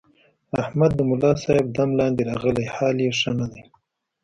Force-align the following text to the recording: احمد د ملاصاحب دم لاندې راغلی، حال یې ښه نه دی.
احمد 0.61 0.91
د 0.95 0.99
ملاصاحب 1.09 1.67
دم 1.77 1.89
لاندې 1.99 2.21
راغلی، 2.29 2.65
حال 2.75 2.97
یې 3.05 3.09
ښه 3.19 3.31
نه 3.39 3.47
دی. 3.51 3.63